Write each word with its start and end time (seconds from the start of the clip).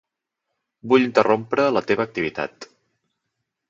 Vull 0.93 1.05
interrompre 1.09 1.69
la 1.77 1.87
teva 1.93 2.09
activitat. 2.11 2.71